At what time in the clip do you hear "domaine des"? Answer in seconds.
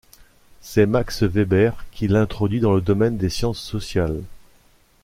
2.81-3.29